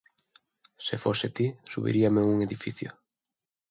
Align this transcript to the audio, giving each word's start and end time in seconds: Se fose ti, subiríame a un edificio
Se 0.85 0.97
fose 1.03 1.29
ti, 1.35 1.47
subiríame 1.69 2.21
a 2.21 2.29
un 2.33 2.37
edificio 2.47 2.89